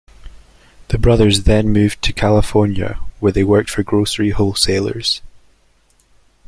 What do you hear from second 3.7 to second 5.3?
grocery wholesalers.